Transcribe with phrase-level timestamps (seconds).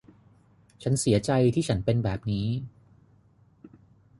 [0.83, 2.47] ฉันเสียใจที่ฉันเป็นแบบนี้